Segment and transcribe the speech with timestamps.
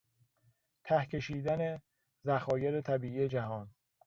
[0.85, 1.81] ته کشیدن
[2.25, 3.73] دخایر طبیعی جهان